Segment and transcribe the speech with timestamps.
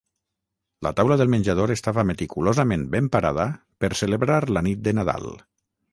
[0.85, 3.45] La taula del menjador estava meticulosament ben parada
[3.85, 5.29] per celebrar la nit de Nadal